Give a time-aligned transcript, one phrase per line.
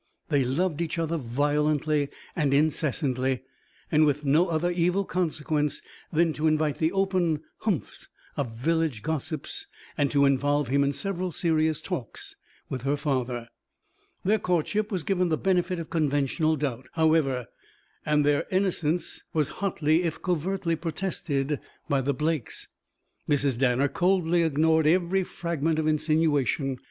[0.29, 3.43] They loved each other violently and incessantly
[3.91, 5.79] and with no other evil consequence
[6.11, 11.31] than to invite the open "humphs" of village gossips and to involve him in several
[11.31, 12.35] serious talks
[12.67, 13.49] with her father.
[14.25, 17.45] Their courtship was given the benefit of conventional doubt, however,
[18.03, 22.67] and their innocence was hotly if covertly protested by the Blakes.
[23.29, 23.55] Mrs.
[23.55, 26.79] Danner coldly ignored every fragment of insinuation.